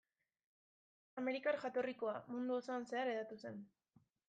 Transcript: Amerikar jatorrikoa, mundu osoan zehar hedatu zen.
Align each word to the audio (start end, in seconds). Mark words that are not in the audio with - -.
Amerikar 1.23 1.59
jatorrikoa, 1.67 2.15
mundu 2.33 2.59
osoan 2.63 2.91
zehar 2.93 3.15
hedatu 3.15 3.41
zen. 3.45 3.65